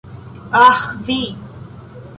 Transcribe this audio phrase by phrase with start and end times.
[0.63, 0.79] Aĥ,
[1.09, 1.19] vi.